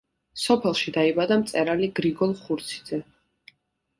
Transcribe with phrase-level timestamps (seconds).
[0.43, 3.03] სოფელში დაიბადა მწერალი გრიგოლ ხურციძე.